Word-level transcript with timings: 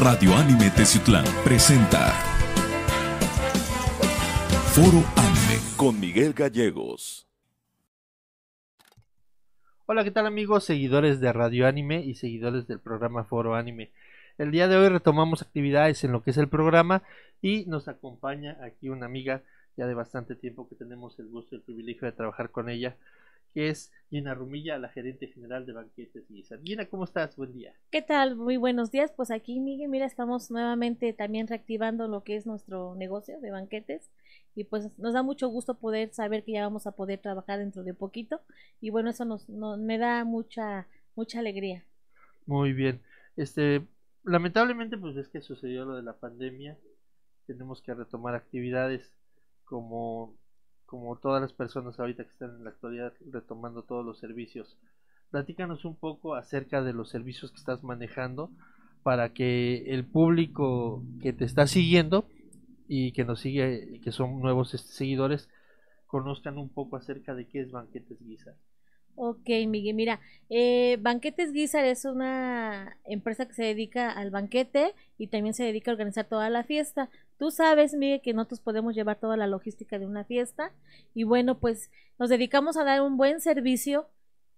Radio 0.00 0.32
Anime 0.36 0.70
Teciutlán 0.70 1.24
presenta 1.42 2.10
Foro 4.70 5.02
Anime 5.16 5.60
con 5.76 5.98
Miguel 5.98 6.34
Gallegos. 6.34 7.26
Hola, 9.86 10.04
¿qué 10.04 10.12
tal 10.12 10.26
amigos, 10.26 10.62
seguidores 10.62 11.18
de 11.18 11.32
Radio 11.32 11.66
Anime 11.66 12.04
y 12.04 12.14
seguidores 12.14 12.68
del 12.68 12.78
programa 12.78 13.24
Foro 13.24 13.56
Anime? 13.56 13.90
El 14.38 14.52
día 14.52 14.68
de 14.68 14.76
hoy 14.76 14.88
retomamos 14.88 15.42
actividades 15.42 16.04
en 16.04 16.12
lo 16.12 16.22
que 16.22 16.30
es 16.30 16.36
el 16.36 16.48
programa 16.48 17.02
y 17.42 17.64
nos 17.66 17.88
acompaña 17.88 18.56
aquí 18.62 18.90
una 18.90 19.06
amiga 19.06 19.42
ya 19.76 19.88
de 19.88 19.94
bastante 19.94 20.36
tiempo 20.36 20.68
que 20.68 20.76
tenemos 20.76 21.18
el 21.18 21.26
gusto 21.26 21.56
y 21.56 21.58
el 21.58 21.64
privilegio 21.64 22.06
de 22.06 22.12
trabajar 22.12 22.50
con 22.50 22.68
ella, 22.68 22.96
que 23.52 23.68
es 23.68 23.92
Gina 24.10 24.34
Rumilla, 24.34 24.78
la 24.78 24.88
gerente 24.88 25.26
general 25.28 25.66
de 25.66 25.72
Banquetes 25.72 26.28
Guisa. 26.28 26.56
Gina, 26.64 26.86
¿cómo 26.86 27.04
estás? 27.04 27.36
Buen 27.36 27.52
día. 27.52 27.74
¿Qué 27.90 28.02
tal? 28.02 28.36
Muy 28.36 28.56
buenos 28.56 28.90
días. 28.90 29.12
Pues 29.14 29.30
aquí, 29.30 29.60
Miguel, 29.60 29.88
mira, 29.88 30.06
estamos 30.06 30.50
nuevamente 30.50 31.12
también 31.12 31.46
reactivando 31.46 32.08
lo 32.08 32.24
que 32.24 32.36
es 32.36 32.46
nuestro 32.46 32.94
negocio 32.94 33.40
de 33.40 33.50
banquetes 33.50 34.10
y 34.54 34.64
pues 34.64 34.90
nos 34.98 35.14
da 35.14 35.22
mucho 35.22 35.48
gusto 35.48 35.74
poder 35.78 36.12
saber 36.12 36.44
que 36.44 36.52
ya 36.52 36.62
vamos 36.62 36.86
a 36.86 36.92
poder 36.92 37.20
trabajar 37.20 37.58
dentro 37.58 37.84
de 37.84 37.94
poquito 37.94 38.40
y 38.80 38.90
bueno, 38.90 39.10
eso 39.10 39.24
nos, 39.24 39.48
me 39.48 39.98
da 39.98 40.24
mucha 40.24 40.88
mucha 41.18 41.40
alegría. 41.40 41.84
Muy 42.46 42.72
bien. 42.72 43.02
Este, 43.36 43.86
lamentablemente 44.24 44.96
pues 44.96 45.16
es 45.16 45.28
que 45.28 45.40
sucedió 45.40 45.84
lo 45.84 45.96
de 45.96 46.02
la 46.02 46.14
pandemia. 46.14 46.78
Tenemos 47.46 47.82
que 47.82 47.94
retomar 47.94 48.34
actividades 48.34 49.12
como 49.64 50.34
como 50.88 51.16
todas 51.16 51.42
las 51.42 51.52
personas 51.52 52.00
ahorita 52.00 52.24
que 52.24 52.30
están 52.30 52.56
en 52.56 52.64
la 52.64 52.70
actualidad 52.70 53.12
retomando 53.30 53.82
todos 53.82 54.04
los 54.04 54.18
servicios. 54.18 54.78
Platícanos 55.30 55.84
un 55.84 55.94
poco 55.94 56.34
acerca 56.34 56.82
de 56.82 56.94
los 56.94 57.10
servicios 57.10 57.50
que 57.50 57.58
estás 57.58 57.84
manejando 57.84 58.50
para 59.02 59.34
que 59.34 59.92
el 59.92 60.06
público 60.06 61.02
que 61.20 61.34
te 61.34 61.44
está 61.44 61.66
siguiendo 61.66 62.26
y 62.88 63.12
que 63.12 63.26
nos 63.26 63.40
sigue 63.40 64.00
que 64.02 64.12
son 64.12 64.40
nuevos 64.40 64.70
seguidores 64.70 65.50
conozcan 66.06 66.56
un 66.56 66.70
poco 66.70 66.96
acerca 66.96 67.34
de 67.34 67.46
qué 67.46 67.60
es 67.60 67.70
Banquetes 67.70 68.18
Guizar. 68.26 68.54
Ok, 69.20 69.48
Miguel, 69.66 69.96
mira, 69.96 70.20
eh, 70.48 70.96
Banquetes 71.00 71.52
Guizar 71.52 71.84
es 71.84 72.04
una 72.04 72.96
empresa 73.04 73.48
que 73.48 73.54
se 73.54 73.64
dedica 73.64 74.12
al 74.12 74.30
banquete 74.30 74.94
y 75.18 75.26
también 75.26 75.54
se 75.54 75.64
dedica 75.64 75.90
a 75.90 75.94
organizar 75.94 76.26
toda 76.26 76.48
la 76.50 76.62
fiesta. 76.62 77.10
Tú 77.36 77.50
sabes, 77.50 77.94
Miguel, 77.94 78.20
que 78.22 78.32
nosotros 78.32 78.60
podemos 78.60 78.94
llevar 78.94 79.18
toda 79.18 79.36
la 79.36 79.48
logística 79.48 79.98
de 79.98 80.06
una 80.06 80.22
fiesta 80.22 80.70
y 81.14 81.24
bueno, 81.24 81.58
pues 81.58 81.90
nos 82.20 82.28
dedicamos 82.30 82.76
a 82.76 82.84
dar 82.84 83.02
un 83.02 83.16
buen 83.16 83.40
servicio, 83.40 84.06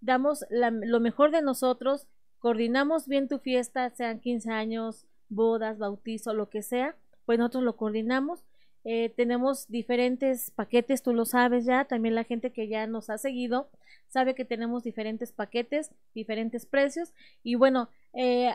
damos 0.02 0.44
lo 0.50 1.00
mejor 1.00 1.30
de 1.30 1.40
nosotros, 1.40 2.06
coordinamos 2.38 3.08
bien 3.08 3.28
tu 3.28 3.38
fiesta, 3.38 3.88
sean 3.88 4.20
15 4.20 4.50
años, 4.50 5.06
bodas, 5.30 5.78
bautizo, 5.78 6.34
lo 6.34 6.50
que 6.50 6.60
sea, 6.60 6.96
pues 7.24 7.38
nosotros 7.38 7.64
lo 7.64 7.76
coordinamos 7.76 8.44
eh, 8.84 9.12
tenemos 9.16 9.68
diferentes 9.68 10.50
paquetes, 10.52 11.02
tú 11.02 11.12
lo 11.12 11.24
sabes 11.24 11.64
ya, 11.66 11.84
también 11.84 12.14
la 12.14 12.24
gente 12.24 12.50
que 12.52 12.68
ya 12.68 12.86
nos 12.86 13.10
ha 13.10 13.18
seguido 13.18 13.70
sabe 14.08 14.34
que 14.34 14.44
tenemos 14.44 14.82
diferentes 14.82 15.32
paquetes, 15.32 15.90
diferentes 16.14 16.66
precios 16.66 17.12
y 17.42 17.54
bueno, 17.54 17.90
eh, 18.12 18.50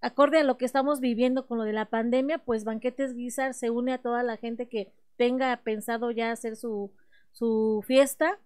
acorde 0.00 0.40
a 0.40 0.44
lo 0.44 0.58
que 0.58 0.64
estamos 0.64 1.00
viviendo 1.00 1.46
con 1.46 1.58
lo 1.58 1.64
de 1.64 1.72
la 1.72 1.86
pandemia, 1.86 2.38
pues 2.38 2.64
Banquetes 2.64 3.14
Guizar 3.14 3.54
se 3.54 3.70
une 3.70 3.92
a 3.92 3.98
toda 3.98 4.22
la 4.22 4.36
gente 4.36 4.68
que 4.68 4.92
tenga 5.16 5.56
pensado 5.58 6.10
ya 6.10 6.32
hacer 6.32 6.56
su, 6.56 6.90
su 7.30 7.84
fiesta, 7.86 8.40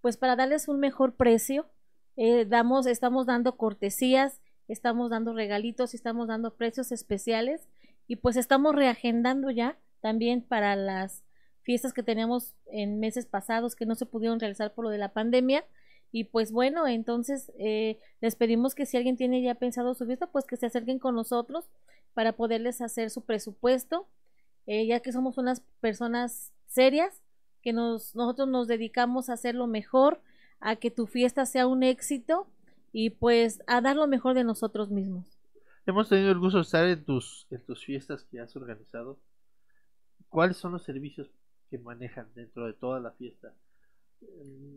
pues 0.00 0.16
para 0.16 0.36
darles 0.36 0.68
un 0.68 0.80
mejor 0.80 1.14
precio, 1.14 1.66
eh, 2.16 2.46
damos, 2.46 2.86
estamos 2.86 3.26
dando 3.26 3.56
cortesías, 3.56 4.40
estamos 4.68 5.10
dando 5.10 5.34
regalitos, 5.34 5.94
estamos 5.94 6.26
dando 6.28 6.54
precios 6.54 6.90
especiales 6.90 7.68
y 8.08 8.16
pues 8.16 8.36
estamos 8.36 8.74
reagendando 8.74 9.50
ya 9.50 9.78
también 10.06 10.40
para 10.40 10.76
las 10.76 11.24
fiestas 11.62 11.92
que 11.92 12.04
teníamos 12.04 12.54
en 12.66 13.00
meses 13.00 13.26
pasados 13.26 13.74
que 13.74 13.86
no 13.86 13.96
se 13.96 14.06
pudieron 14.06 14.38
realizar 14.38 14.72
por 14.72 14.84
lo 14.84 14.90
de 14.90 14.98
la 14.98 15.12
pandemia. 15.12 15.64
Y 16.12 16.22
pues 16.22 16.52
bueno, 16.52 16.86
entonces 16.86 17.50
eh, 17.58 17.98
les 18.20 18.36
pedimos 18.36 18.76
que 18.76 18.86
si 18.86 18.96
alguien 18.96 19.16
tiene 19.16 19.42
ya 19.42 19.56
pensado 19.56 19.94
su 19.94 20.06
fiesta, 20.06 20.28
pues 20.28 20.44
que 20.44 20.56
se 20.56 20.66
acerquen 20.66 21.00
con 21.00 21.16
nosotros 21.16 21.64
para 22.14 22.34
poderles 22.34 22.82
hacer 22.82 23.10
su 23.10 23.22
presupuesto, 23.22 24.06
eh, 24.68 24.86
ya 24.86 25.00
que 25.00 25.10
somos 25.10 25.38
unas 25.38 25.60
personas 25.80 26.52
serias, 26.68 27.20
que 27.60 27.72
nos, 27.72 28.14
nosotros 28.14 28.46
nos 28.46 28.68
dedicamos 28.68 29.28
a 29.28 29.32
hacer 29.32 29.56
lo 29.56 29.66
mejor, 29.66 30.20
a 30.60 30.76
que 30.76 30.92
tu 30.92 31.08
fiesta 31.08 31.46
sea 31.46 31.66
un 31.66 31.82
éxito 31.82 32.46
y 32.92 33.10
pues 33.10 33.60
a 33.66 33.80
dar 33.80 33.96
lo 33.96 34.06
mejor 34.06 34.34
de 34.34 34.44
nosotros 34.44 34.88
mismos. 34.88 35.36
Hemos 35.84 36.08
tenido 36.08 36.30
el 36.30 36.38
gusto 36.38 36.58
de 36.58 36.62
estar 36.62 36.86
en 36.86 37.04
tus, 37.04 37.48
en 37.50 37.60
tus 37.64 37.84
fiestas 37.84 38.22
que 38.22 38.38
has 38.38 38.54
organizado 38.54 39.18
cuáles 40.36 40.58
son 40.58 40.72
los 40.72 40.82
servicios 40.82 41.30
que 41.70 41.78
manejan 41.78 42.28
dentro 42.34 42.66
de 42.66 42.74
toda 42.74 43.00
la 43.00 43.10
fiesta. 43.12 43.54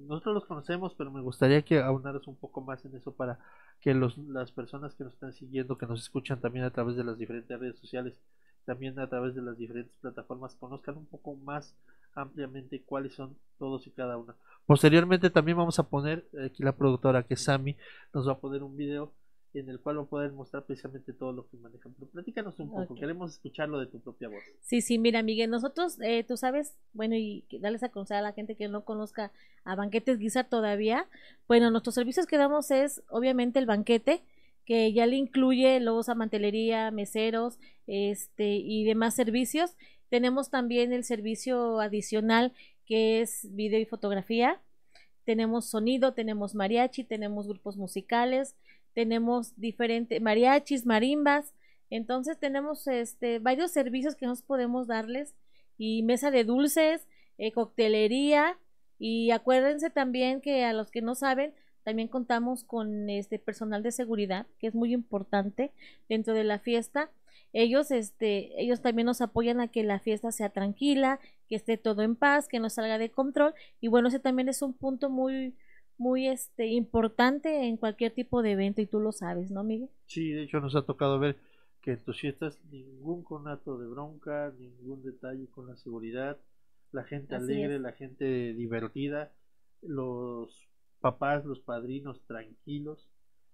Nosotros 0.08 0.34
los 0.34 0.46
conocemos, 0.46 0.96
pero 0.98 1.12
me 1.12 1.20
gustaría 1.20 1.64
que 1.64 1.82
aunaras 1.82 2.26
un 2.28 2.38
poco 2.38 2.62
más 2.62 2.86
en 2.86 2.96
eso 2.96 3.14
para 3.14 3.40
que 3.82 3.94
los, 3.94 4.18
las 4.20 4.54
personas 4.54 4.96
que 4.96 5.04
nos 5.04 5.16
están 5.16 5.34
siguiendo, 5.34 5.78
que 5.78 5.86
nos 5.86 6.00
escuchan 6.00 6.40
también 6.40 6.64
a 6.64 6.72
través 6.72 6.96
de 6.96 7.04
las 7.04 7.18
diferentes 7.18 7.60
redes 7.60 7.78
sociales, 7.78 8.22
también 8.64 8.98
a 9.00 9.10
través 9.10 9.36
de 9.36 9.42
las 9.42 9.58
diferentes 9.58 9.94
plataformas, 9.98 10.56
conozcan 10.56 10.96
un 10.96 11.08
poco 11.08 11.36
más 11.36 11.76
ampliamente 12.14 12.82
cuáles 12.82 13.14
son 13.14 13.36
todos 13.58 13.86
y 13.86 13.92
cada 13.92 14.18
una. 14.18 14.36
Posteriormente 14.66 15.30
también 15.30 15.58
vamos 15.58 15.78
a 15.78 15.90
poner, 15.90 16.26
aquí 16.42 16.64
la 16.64 16.78
productora 16.78 17.24
que 17.24 17.36
Sami, 17.36 17.76
nos 18.14 18.26
va 18.26 18.32
a 18.32 18.40
poner 18.40 18.64
un 18.64 18.78
video 18.78 19.12
en 19.54 19.70
el 19.70 19.80
cual 19.80 19.98
va 19.98 20.04
a 20.04 20.06
poder 20.06 20.32
mostrar 20.32 20.66
precisamente 20.66 21.14
todo 21.14 21.34
lo 21.34 21.48
que 21.48 21.58
manejan. 21.58 21.94
Pero 21.94 22.12
platícanos 22.12 22.60
un 22.60 22.70
poco, 22.70 22.96
queremos 22.96 23.34
escucharlo 23.34 23.80
de 23.80 23.88
tu 23.88 24.00
propia 24.00 24.30
voz. 24.30 24.44
Sí, 24.62 24.82
sí, 24.82 25.00
mira, 25.00 25.24
Miguel, 25.24 25.50
nosotros, 25.50 26.00
eh, 26.02 26.24
tú 26.24 26.38
sabes, 26.38 26.76
bueno, 26.94 27.16
y 27.16 27.46
darles 27.60 27.84
a 27.84 27.90
conocer 27.90 28.18
a 28.18 28.22
la 28.22 28.34
gente 28.34 28.56
que 28.56 28.68
no 28.68 28.84
conozca 28.86 29.32
a 29.64 29.76
Banquetes 29.76 30.20
Guisa 30.20 30.44
todavía, 30.44 31.08
bueno, 31.48 31.72
nuestros 31.72 31.96
servicios 31.96 32.28
que 32.28 32.38
damos 32.38 32.72
es, 32.72 33.02
obviamente, 33.10 33.60
el 33.60 33.66
banquete, 33.66 34.22
que 34.66 34.94
ya 34.94 35.08
le 35.08 35.16
incluye 35.16 35.78
a 35.78 36.14
mantelería, 36.14 36.92
meseros, 36.92 37.58
este, 37.88 38.58
y 38.58 38.86
demás 38.86 39.16
servicios. 39.16 39.76
Tenemos 40.10 40.52
también 40.52 40.94
el 40.94 41.04
servicio 41.04 41.80
adicional 41.80 42.54
que 42.86 43.22
es 43.22 43.48
video 43.56 43.80
y 43.80 43.86
fotografía. 43.86 44.62
Tenemos 45.24 45.66
sonido, 45.66 46.14
tenemos 46.14 46.56
mariachi, 46.56 47.04
tenemos 47.04 47.48
grupos 47.48 47.78
musicales, 47.78 48.56
tenemos 48.94 49.54
diferentes 49.56 50.22
mariachis, 50.22 50.86
marimbas, 50.86 51.54
entonces 51.90 52.38
tenemos 52.40 52.88
este 52.88 53.40
varios 53.40 53.72
servicios 53.72 54.16
que 54.16 54.28
nos 54.28 54.42
podemos 54.42 54.88
darles 54.88 55.34
y 55.78 56.04
mesa 56.04 56.30
de 56.30 56.44
dulces, 56.44 57.08
eh, 57.38 57.52
coctelería 57.52 58.58
y 59.00 59.32
acuérdense 59.32 59.90
también 59.90 60.42
que 60.42 60.66
a 60.66 60.74
los 60.74 60.92
que 60.92 61.02
no 61.02 61.16
saben 61.16 61.54
también 61.84 62.10
contamos 62.10 62.64
con 62.64 63.10
este 63.10 63.40
personal 63.40 63.82
de 63.82 63.92
seguridad 63.92 64.46
que 64.60 64.68
es 64.68 64.76
muy 64.76 64.94
importante 64.94 65.72
dentro 66.08 66.34
de 66.34 66.44
la 66.44 66.60
fiesta. 66.60 67.10
Ellos 67.54 67.90
este 67.90 68.62
ellos 68.62 68.82
también 68.82 69.08
nos 69.08 69.22
apoyan 69.22 69.60
a 69.60 69.70
que 69.70 69.84
la 69.84 70.00
fiesta 70.00 70.32
sea 70.32 70.50
tranquila, 70.50 71.20
que 71.48 71.56
esté 71.56 71.78
todo 71.78 72.04
en 72.04 72.16
paz, 72.16 72.48
que 72.48 72.60
no 72.60 72.70
salga 72.70 73.00
de 73.00 73.10
control 73.10 73.56
y 73.82 73.88
bueno, 73.88 74.10
ese 74.10 74.20
también 74.20 74.50
es 74.50 74.62
un 74.62 74.74
punto 74.74 75.10
muy 75.10 75.56
muy 76.00 76.28
este 76.28 76.68
importante 76.68 77.68
en 77.68 77.78
cualquier 77.78 78.14
tipo 78.14 78.42
de 78.42 78.54
evento 78.54 78.82
y 78.82 78.88
tú 78.88 79.00
lo 79.00 79.12
sabes, 79.12 79.52
¿no, 79.52 79.64
Miguel? 79.64 79.90
Sí, 80.06 80.32
de 80.32 80.44
hecho 80.44 80.60
nos 80.60 80.76
ha 80.76 80.84
tocado 80.84 81.20
ver 81.20 81.38
que 81.82 81.92
en 81.92 82.04
tus 82.04 82.20
fiestas 82.20 82.60
ningún 82.72 83.24
conato 83.24 83.78
de 83.78 83.88
bronca, 83.88 84.54
ningún 84.58 85.04
detalle 85.04 85.48
con 85.48 85.68
la 85.68 85.76
seguridad, 85.76 86.38
la 86.92 87.04
gente 87.04 87.36
alegre, 87.36 87.80
la 87.80 87.92
gente 87.92 88.54
divertida, 88.54 89.32
los 89.82 90.50
papás, 91.00 91.46
los 91.46 91.60
padrinos 91.60 92.22
tranquilos 92.26 93.08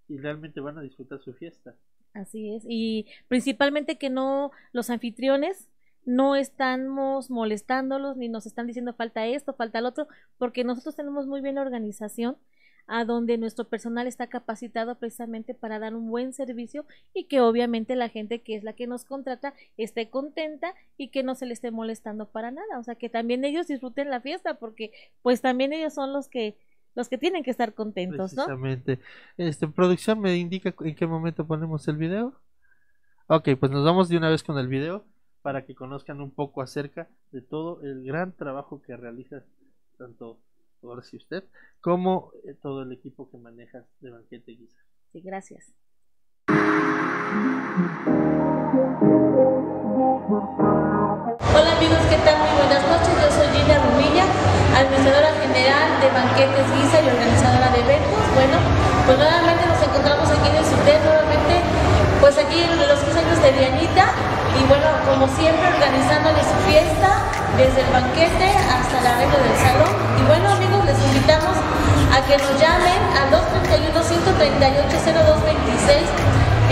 y 0.08 0.18
realmente 0.18 0.60
van 0.60 0.78
a 0.78 0.82
disfrutar 0.82 1.20
su 1.20 1.32
fiesta. 1.34 1.76
Así 2.14 2.54
es, 2.54 2.64
y 2.66 3.06
principalmente 3.28 3.98
que 3.98 4.08
no 4.08 4.50
los 4.72 4.88
anfitriones 4.88 5.68
no 6.06 6.36
estamos 6.36 7.30
molestándolos 7.30 8.16
ni 8.16 8.28
nos 8.28 8.46
están 8.46 8.68
diciendo 8.68 8.94
falta 8.94 9.26
esto, 9.26 9.52
falta 9.52 9.80
el 9.80 9.86
otro, 9.86 10.06
porque 10.38 10.64
nosotros 10.64 10.94
tenemos 10.94 11.26
muy 11.26 11.42
bien 11.42 11.56
la 11.56 11.62
organización 11.62 12.38
a 12.86 13.04
donde 13.04 13.36
nuestro 13.36 13.68
personal 13.68 14.06
está 14.06 14.28
capacitado 14.28 14.94
precisamente 14.94 15.54
para 15.54 15.80
dar 15.80 15.96
un 15.96 16.08
buen 16.08 16.32
servicio 16.32 16.86
y 17.12 17.24
que 17.24 17.40
obviamente 17.40 17.96
la 17.96 18.08
gente 18.08 18.40
que 18.40 18.54
es 18.54 18.62
la 18.62 18.74
que 18.74 18.86
nos 18.86 19.04
contrata 19.04 19.54
esté 19.76 20.08
contenta 20.08 20.72
y 20.96 21.08
que 21.08 21.24
no 21.24 21.34
se 21.34 21.46
le 21.46 21.52
esté 21.52 21.72
molestando 21.72 22.28
para 22.28 22.52
nada, 22.52 22.78
o 22.78 22.84
sea, 22.84 22.94
que 22.94 23.08
también 23.08 23.44
ellos 23.44 23.66
disfruten 23.66 24.08
la 24.08 24.20
fiesta 24.20 24.54
porque 24.54 24.92
pues 25.22 25.40
también 25.40 25.72
ellos 25.72 25.92
son 25.92 26.12
los 26.12 26.28
que 26.28 26.56
los 26.94 27.08
que 27.08 27.18
tienen 27.18 27.42
que 27.42 27.50
estar 27.50 27.74
contentos. 27.74 28.32
Precisamente. 28.32 29.00
Este 29.36 29.68
producción 29.68 30.20
me 30.20 30.34
indica 30.36 30.72
en 30.80 30.94
qué 30.94 31.06
momento 31.06 31.46
ponemos 31.46 31.86
el 31.88 31.96
video. 31.96 32.32
Ok, 33.26 33.50
pues 33.58 33.70
nos 33.72 33.84
vamos 33.84 34.08
de 34.08 34.16
una 34.16 34.30
vez 34.30 34.42
con 34.44 34.56
el 34.56 34.68
video 34.68 35.04
para 35.46 35.62
que 35.64 35.76
conozcan 35.76 36.20
un 36.20 36.32
poco 36.32 36.60
acerca 36.60 37.06
de 37.30 37.40
todo 37.40 37.80
el 37.82 38.02
gran 38.02 38.32
trabajo 38.32 38.82
que 38.82 38.96
realiza 38.96 39.44
tanto 39.96 40.40
ahora 40.82 41.04
sí 41.04 41.18
usted 41.18 41.44
como 41.80 42.32
eh, 42.42 42.54
todo 42.60 42.82
el 42.82 42.90
equipo 42.90 43.30
que 43.30 43.38
maneja 43.38 43.84
de 44.00 44.10
Banquete 44.10 44.50
Guisa. 44.50 44.80
Sí, 45.12 45.20
gracias. 45.20 45.72
Hola 46.48 46.58
amigos, 51.78 52.02
¿qué 52.10 52.18
tal? 52.26 52.42
Muy 52.42 52.50
buenas 52.58 52.82
noches. 52.90 53.14
Yo 53.14 53.30
soy 53.30 53.46
Gina 53.54 53.78
Rumilla, 53.86 54.26
administradora 54.74 55.30
general 55.46 56.00
de 56.02 56.08
Banquetes 56.10 56.66
Guisa 56.74 56.98
y 56.98 57.06
organizadora 57.06 57.70
de 57.70 57.86
eventos. 57.86 58.34
Bueno, 58.34 58.58
pues 59.06 59.16
nuevamente 59.16 59.62
nos 59.62 59.78
encontramos 59.78 60.26
aquí 60.26 60.48
en 60.50 60.56
el 60.56 60.64
SUTER, 60.66 60.98
nuevamente 61.06 61.62
pues 62.20 62.36
aquí 62.36 62.58
en 62.66 62.74
los 62.76 62.98
15 62.98 63.20
años 63.20 63.40
de 63.40 63.52
Dianita 63.52 64.10
y 64.60 64.64
bueno, 64.64 64.88
como 65.04 65.28
siempre 65.36 65.68
organizándole 65.68 66.40
su 66.40 66.56
fiesta 66.64 67.28
desde 67.56 67.80
el 67.84 67.90
banquete 67.92 68.56
hasta 68.56 69.00
la 69.04 69.12
arreglo 69.16 69.36
del 69.36 69.56
salón. 69.60 69.92
Y 70.16 70.22
bueno 70.24 70.48
amigos, 70.48 70.80
les 70.84 70.96
invitamos 71.12 71.56
a 72.12 72.20
que 72.24 72.36
nos 72.40 72.56
llamen 72.60 73.00
al 73.16 73.28
231-138-0226. 73.92 76.08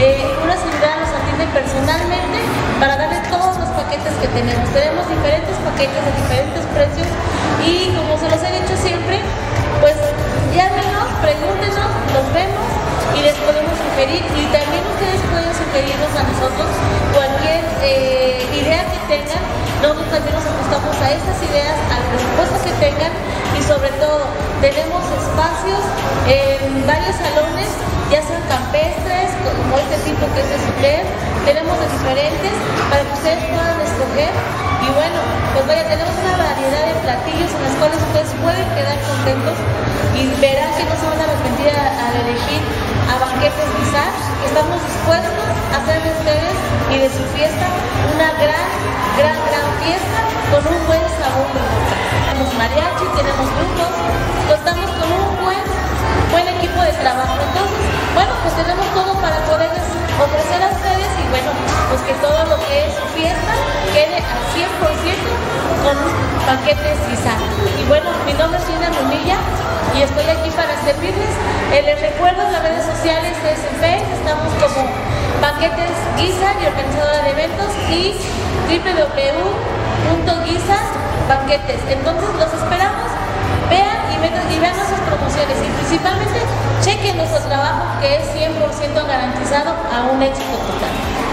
Eh, 0.01 0.25
una 0.43 0.57
seguridad 0.57 0.97
nos 0.99 1.13
atiende 1.13 1.47
personalmente 1.53 2.41
para 2.81 2.97
darles 2.97 3.23
todos 3.31 3.57
los 3.61 3.69
paquetes 3.77 4.13
que 4.21 4.29
tenemos. 4.29 4.65
Tenemos 4.73 5.07
diferentes 5.09 5.57
paquetes 5.63 6.01
de 6.01 6.13
diferentes 6.25 6.65
precios 6.73 7.07
y 7.65 7.93
como 7.95 8.19
se 8.19 8.29
los 8.29 8.43
he 8.43 8.51
dicho 8.61 8.77
siempre, 8.81 9.21
pues 9.81 9.97
llámenos, 10.57 11.07
pregúntenos, 11.23 11.89
los 12.13 12.27
vemos 12.33 12.65
y 13.17 13.21
les 13.23 13.37
podemos 13.47 13.75
sugerir 13.79 14.23
y 14.23 14.43
también 14.51 14.83
ustedes 14.91 15.21
pueden 15.31 15.53
sugerirnos 15.55 16.13
a 16.19 16.23
nosotros 16.27 16.69
cualquier 17.15 17.63
eh, 17.83 18.43
idea 18.59 18.83
que 18.91 18.99
tengan. 19.07 19.43
Nosotros 19.83 20.09
también 20.11 20.35
nos 20.35 20.47
ajustamos 20.47 20.95
a 20.99 21.09
estas 21.13 21.39
ideas, 21.45 21.77
al 21.93 22.03
presupuesto 22.11 22.57
que 22.65 22.75
tengan 22.81 23.13
y 23.55 23.61
sobre 23.63 23.91
todo 24.01 24.27
tenemos 24.61 25.03
espacios 25.13 25.83
en 26.27 26.87
varios 26.87 27.15
salones, 27.21 27.69
ya 28.11 28.21
sean 28.25 28.43
campestres, 28.49 29.29
como 29.45 29.79
este 29.79 29.99
tipo 30.09 30.25
que 30.33 30.41
es 30.41 30.49
de 30.49 30.59
Suter, 30.65 31.05
tenemos 31.45 31.75
de 31.77 31.87
diferentes 31.93 32.55
para 32.89 33.03
que 33.05 33.13
ustedes 33.13 33.43
puedan 33.53 33.79
escoger 33.85 34.33
y 34.85 34.89
bueno, 34.93 35.19
pues 35.53 35.65
vaya, 35.69 35.85
tenemos 35.85 36.13
una 36.17 36.35
variedad 36.37 36.85
de 36.89 36.95
platillos 37.05 37.51
en 37.53 37.63
los 37.63 37.75
cuales 37.77 37.99
ustedes 38.09 38.33
pueden 38.41 38.67
quedar 38.73 38.97
contentos 39.05 39.57
y 40.17 40.23
verán 40.41 40.73
que 40.77 40.85
no 40.85 40.95
se 40.97 41.05
van 41.09 41.21
a 41.21 41.25
arrepentir 41.29 41.73
al 41.77 42.15
elegir 42.25 42.63
a 43.11 43.15
banquetes 43.19 43.69
quizás, 43.77 44.15
estamos 44.45 44.79
dispuestos 44.81 45.47
a 45.73 45.77
hacer 45.83 46.03
de 46.03 46.11
ustedes 46.11 46.57
y 46.91 46.97
de 46.99 47.09
su 47.11 47.23
fiesta 47.37 47.67
una 48.15 48.29
gran, 48.41 48.69
gran, 49.19 49.39
gran 49.49 49.67
fiesta 49.83 50.21
con 50.51 50.63
un 50.65 50.81
buen 50.87 51.05
sabor 51.21 51.49
de 51.53 51.61
boca. 51.61 51.97
Tenemos 52.33 52.55
mariachi, 52.55 53.07
tenemos 53.17 53.47
grupos, 53.57 53.93
contamos 54.49 54.91
con 54.97 55.09
un 55.13 55.27
buen, 55.45 55.65
buen 56.33 56.47
equipo 56.57 56.79
de 56.81 56.93
trabajo. 57.01 57.37
Entonces, 57.41 57.83
bueno, 58.15 58.33
pues 58.43 58.53
tenemos 58.57 58.87
todo 58.95 59.13
para 59.21 59.39
poderles 59.45 59.87
ofrecer 60.19 60.61
a 60.63 60.69
ustedes 60.73 61.11
y 61.21 61.25
bueno, 61.29 61.51
pues 61.91 62.01
que 62.09 62.15
todo 62.25 62.41
lo 62.49 62.57
que 62.65 62.89
es 62.89 62.95
fiesta 63.13 63.55
quede 63.93 64.19
al 64.23 64.41
100% 64.55 65.54
con 65.85 65.93
banquetes 66.49 66.97
guisa. 67.13 67.37
Y 67.77 67.85
bueno, 67.87 68.09
mi 68.25 68.33
nombre 68.33 68.57
es 68.59 68.67
Gina 68.67 68.89
Rumilla 68.89 69.37
y 69.93 70.01
estoy 70.01 70.25
aquí 70.25 70.49
para 70.57 70.73
servirles. 70.81 71.29
Eh, 71.73 71.83
les 71.85 72.01
recuerdo 72.01 72.41
las 72.51 72.63
redes 72.65 72.87
sociales 72.89 73.37
de 73.45 73.53
SF, 73.53 74.01
estamos 74.17 74.49
como 74.57 74.89
Banquetes 75.45 75.93
Guisa 76.17 76.57
y 76.57 76.65
organizadora 76.73 77.21
de 77.23 77.31
eventos 77.37 77.69
y 77.93 78.17
www.guisa 78.73 80.81
banquetes. 81.29 81.85
Entonces 81.93 82.33
los 82.33 82.49
esperamos, 82.49 83.13
vean 83.69 84.09
y, 84.09 84.17
y 84.17 84.57
vean 84.59 84.77
nuestras 84.77 85.01
promociones 85.05 85.61
y 85.61 85.69
principalmente 85.69 86.41
chequen 86.81 87.13
nuestro 87.17 87.41
trabajo 87.45 88.01
que 88.01 88.17
es 88.17 88.25
100% 88.33 88.57
garantizado 89.07 89.77
a 89.93 90.09
un 90.13 90.23
éxito 90.23 90.57
total. 90.65 91.24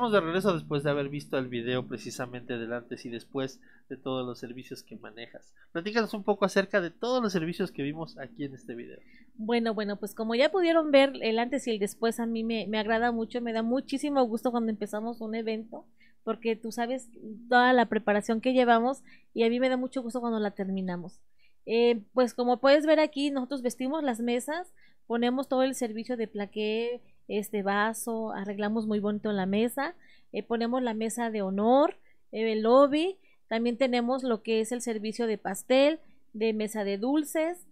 Estamos 0.00 0.12
de 0.12 0.20
regreso 0.20 0.54
después 0.54 0.82
de 0.82 0.88
haber 0.88 1.10
visto 1.10 1.36
el 1.36 1.48
video 1.48 1.86
precisamente 1.86 2.56
del 2.56 2.72
antes 2.72 3.04
y 3.04 3.10
después 3.10 3.60
de 3.90 3.98
todos 3.98 4.26
los 4.26 4.38
servicios 4.38 4.82
que 4.82 4.96
manejas. 4.96 5.52
Platícanos 5.72 6.14
un 6.14 6.24
poco 6.24 6.46
acerca 6.46 6.80
de 6.80 6.90
todos 6.90 7.22
los 7.22 7.34
servicios 7.34 7.70
que 7.70 7.82
vimos 7.82 8.16
aquí 8.16 8.44
en 8.44 8.54
este 8.54 8.74
video. 8.74 8.98
Bueno, 9.34 9.74
bueno, 9.74 9.98
pues 9.98 10.14
como 10.14 10.34
ya 10.34 10.50
pudieron 10.50 10.90
ver 10.90 11.12
el 11.20 11.38
antes 11.38 11.66
y 11.66 11.72
el 11.72 11.78
después, 11.78 12.18
a 12.18 12.24
mí 12.24 12.44
me, 12.44 12.66
me 12.66 12.78
agrada 12.78 13.12
mucho, 13.12 13.42
me 13.42 13.52
da 13.52 13.62
muchísimo 13.62 14.24
gusto 14.24 14.50
cuando 14.50 14.70
empezamos 14.70 15.20
un 15.20 15.34
evento, 15.34 15.84
porque 16.24 16.56
tú 16.56 16.72
sabes 16.72 17.10
toda 17.50 17.74
la 17.74 17.84
preparación 17.84 18.40
que 18.40 18.54
llevamos 18.54 19.02
y 19.34 19.42
a 19.42 19.50
mí 19.50 19.60
me 19.60 19.68
da 19.68 19.76
mucho 19.76 20.00
gusto 20.00 20.22
cuando 20.22 20.40
la 20.40 20.52
terminamos. 20.52 21.20
Eh, 21.66 22.00
pues 22.14 22.32
como 22.32 22.58
puedes 22.58 22.86
ver 22.86 23.00
aquí, 23.00 23.30
nosotros 23.30 23.60
vestimos 23.60 24.02
las 24.02 24.20
mesas, 24.20 24.72
ponemos 25.06 25.46
todo 25.46 25.62
el 25.62 25.74
servicio 25.74 26.16
de 26.16 26.26
plaqué, 26.26 27.02
este 27.38 27.62
vaso, 27.62 28.32
arreglamos 28.32 28.86
muy 28.86 28.98
bonito 28.98 29.32
la 29.32 29.46
mesa, 29.46 29.94
eh, 30.32 30.42
ponemos 30.42 30.82
la 30.82 30.94
mesa 30.94 31.30
de 31.30 31.42
honor, 31.42 31.96
eh, 32.32 32.52
el 32.52 32.62
lobby, 32.62 33.18
también 33.48 33.76
tenemos 33.76 34.22
lo 34.22 34.42
que 34.42 34.60
es 34.60 34.72
el 34.72 34.82
servicio 34.82 35.26
de 35.26 35.38
pastel, 35.38 36.00
de 36.32 36.52
mesa 36.52 36.84
de 36.84 36.98
dulces, 36.98 37.66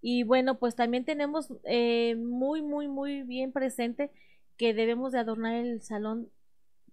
y 0.00 0.24
bueno, 0.24 0.58
pues 0.58 0.74
también 0.74 1.04
tenemos 1.04 1.48
eh, 1.64 2.16
muy, 2.16 2.62
muy, 2.62 2.88
muy 2.88 3.22
bien 3.22 3.52
presente 3.52 4.10
que 4.56 4.74
debemos 4.74 5.12
de 5.12 5.18
adornar 5.18 5.54
el 5.54 5.80
salón 5.82 6.28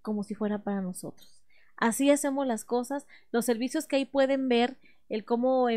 como 0.01 0.23
si 0.23 0.35
fuera 0.35 0.59
para 0.59 0.81
nosotros. 0.81 1.41
Así 1.75 2.11
hacemos 2.11 2.45
las 2.45 2.65
cosas. 2.65 3.07
Los 3.31 3.45
servicios 3.45 3.87
que 3.87 3.95
ahí 3.95 4.05
pueden 4.05 4.47
ver, 4.47 4.77
el 5.07 5.25
cómo, 5.25 5.67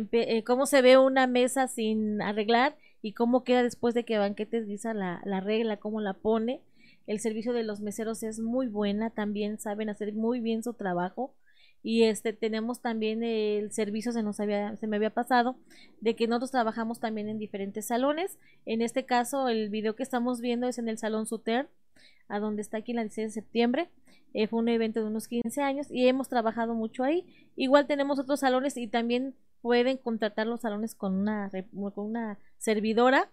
cómo 0.45 0.67
se 0.67 0.83
ve 0.83 0.99
una 0.99 1.27
mesa 1.27 1.69
sin 1.69 2.21
arreglar 2.21 2.77
y 3.03 3.13
cómo 3.13 3.45
queda 3.45 3.63
después 3.63 3.95
de 3.95 4.05
que 4.05 4.19
Banquetes 4.19 4.67
Guisa 4.67 4.95
la, 4.95 5.21
la 5.25 5.39
arregla, 5.39 5.77
cómo 5.79 6.01
la 6.01 6.15
pone. 6.15 6.63
El 7.07 7.19
servicio 7.19 7.53
de 7.53 7.65
los 7.65 7.81
meseros 7.81 8.23
es 8.23 8.39
muy 8.39 8.69
buena, 8.69 9.11
también 9.11 9.59
saben 9.59 9.91
hacer 9.91 10.15
muy 10.15 10.41
bien 10.41 10.63
su 10.63 10.75
trabajo. 10.75 11.35
Y 11.83 12.05
este 12.05 12.33
tenemos 12.33 12.81
también 12.81 13.25
el 13.25 13.73
servicio, 13.73 14.13
se 14.13 14.23
nos 14.23 14.39
había, 14.39 14.77
se 14.77 14.87
me 14.87 14.97
había 14.97 15.11
pasado, 15.11 15.57
de 16.01 16.15
que 16.15 16.29
nosotros 16.29 16.53
trabajamos 16.53 17.01
también 17.01 17.29
en 17.29 17.39
diferentes 17.39 17.87
salones. 17.87 18.39
En 18.67 18.83
este 18.83 19.05
caso, 19.05 19.49
el 19.49 19.69
video 19.69 19.97
que 19.97 20.05
estamos 20.05 20.41
viendo 20.41 20.69
es 20.69 20.79
en 20.79 20.89
el 20.89 20.99
Salón 20.99 21.27
Suter, 21.27 21.69
a 22.29 22.39
donde 22.39 22.63
está 22.63 22.79
aquí 22.79 22.93
en 22.93 22.97
la 22.97 23.03
16 23.03 23.29
de 23.35 23.41
septiembre. 23.41 23.91
Eh, 24.33 24.47
fue 24.47 24.61
un 24.61 24.69
evento 24.69 25.01
de 25.01 25.07
unos 25.07 25.27
15 25.27 25.61
años 25.61 25.89
y 25.91 26.07
hemos 26.07 26.29
trabajado 26.29 26.75
mucho 26.75 27.03
ahí. 27.03 27.27
Igual 27.57 27.89
tenemos 27.89 28.21
otros 28.21 28.41
salones 28.41 28.77
y 28.77 28.87
también 28.87 29.35
pueden 29.63 29.97
contratar 29.97 30.47
los 30.47 30.61
salones 30.61 30.95
con 30.95 31.15
una, 31.15 31.51
con 31.95 32.05
una 32.05 32.39
servidora. 32.59 33.31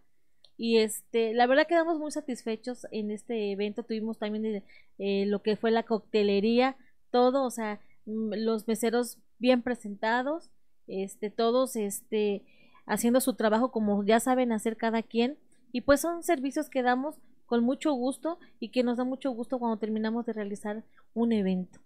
Y 0.57 0.77
este, 0.77 1.33
la 1.33 1.47
verdad 1.47 1.67
quedamos 1.67 1.99
muy 1.99 2.11
satisfechos 2.11 2.85
en 2.91 3.11
este 3.11 3.51
evento. 3.51 3.83
Tuvimos 3.83 4.19
también 4.19 4.45
eh, 4.45 4.63
eh, 4.99 5.25
lo 5.25 5.41
que 5.41 5.55
fue 5.55 5.71
la 5.71 5.83
coctelería, 5.83 6.77
todo, 7.11 7.43
o 7.43 7.49
sea, 7.49 7.79
mm, 8.05 8.33
los 8.37 8.67
meseros 8.67 9.17
bien 9.39 9.61
presentados, 9.61 10.49
este, 10.87 11.29
todos 11.29 11.75
este, 11.75 12.43
haciendo 12.85 13.21
su 13.21 13.33
trabajo 13.33 13.71
como 13.71 14.03
ya 14.03 14.19
saben 14.19 14.51
hacer 14.51 14.77
cada 14.77 15.01
quien. 15.01 15.37
Y 15.71 15.81
pues 15.81 16.01
son 16.01 16.23
servicios 16.23 16.69
que 16.69 16.83
damos 16.83 17.15
con 17.45 17.63
mucho 17.63 17.93
gusto 17.93 18.37
y 18.59 18.69
que 18.69 18.83
nos 18.83 18.97
da 18.97 19.03
mucho 19.03 19.31
gusto 19.31 19.59
cuando 19.59 19.77
terminamos 19.77 20.25
de 20.25 20.33
realizar 20.33 20.83
un 21.13 21.31
evento. 21.31 21.79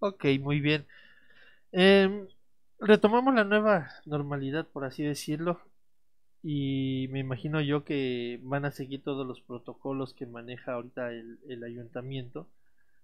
Ok, 0.00 0.24
muy 0.40 0.60
bien. 0.60 0.86
Em, 1.70 2.26
Retomamos 2.80 3.34
la 3.34 3.44
nueva 3.44 3.88
normalidad, 4.04 4.66
por 4.66 4.84
así 4.84 5.02
decirlo, 5.02 5.60
y 6.42 7.08
me 7.10 7.20
imagino 7.20 7.60
yo 7.60 7.84
que 7.84 8.40
van 8.42 8.64
a 8.64 8.70
seguir 8.70 9.02
todos 9.02 9.26
los 9.26 9.40
protocolos 9.40 10.12
que 10.12 10.26
maneja 10.26 10.72
ahorita 10.72 11.12
el, 11.12 11.38
el 11.48 11.64
ayuntamiento. 11.64 12.48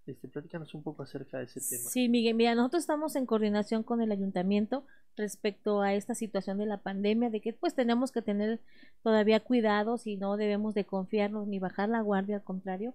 Este, 0.07 0.29
platícanos 0.29 0.75
un 0.75 0.83
poco 0.83 1.03
acerca 1.03 1.39
de 1.39 1.45
ese 1.45 1.61
tema. 1.61 1.89
Sí, 1.89 2.09
Miguel, 2.09 2.35
mira, 2.35 2.55
nosotros 2.55 2.83
estamos 2.83 3.17
en 3.17 3.27
coordinación 3.27 3.83
con 3.83 4.01
el 4.01 4.11
ayuntamiento 4.11 4.85
respecto 5.17 5.83
a 5.83 5.95
esta 5.95 6.15
situación 6.15 6.59
de 6.59 6.67
la 6.67 6.79
pandemia, 6.79 7.31
de 7.31 7.41
que 7.41 7.53
pues 7.53 7.75
tenemos 7.75 8.11
que 8.11 8.23
tener 8.23 8.61
todavía 9.03 9.41
cuidados 9.41 10.07
y 10.07 10.17
no 10.17 10.37
debemos 10.37 10.75
de 10.75 10.85
confiarnos 10.85 11.47
ni 11.47 11.59
bajar 11.59 11.89
la 11.89 12.01
guardia, 12.01 12.37
al 12.37 12.43
contrario. 12.43 12.95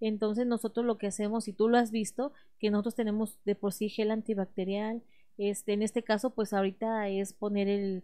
Entonces 0.00 0.46
nosotros 0.46 0.84
lo 0.84 0.98
que 0.98 1.06
hacemos, 1.06 1.48
y 1.48 1.52
tú 1.52 1.68
lo 1.68 1.78
has 1.78 1.90
visto, 1.90 2.32
que 2.58 2.70
nosotros 2.70 2.94
tenemos 2.94 3.38
de 3.44 3.54
por 3.54 3.72
sí 3.72 3.88
gel 3.88 4.10
antibacterial, 4.10 5.02
este, 5.38 5.72
en 5.72 5.82
este 5.82 6.02
caso 6.02 6.30
pues 6.30 6.52
ahorita 6.52 7.08
es 7.08 7.32
poner 7.32 7.68
el, 7.68 8.02